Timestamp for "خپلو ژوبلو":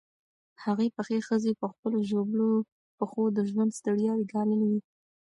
1.71-2.49